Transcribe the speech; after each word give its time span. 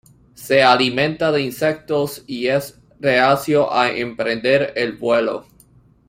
Se 0.33 0.63
alimenta 0.63 1.31
de 1.31 1.43
insectos 1.43 2.23
y 2.25 2.47
es 2.47 2.79
reacio 2.99 3.71
a 3.71 3.91
emprender 3.91 4.73
el 4.75 4.93
vuelo. 4.97 5.45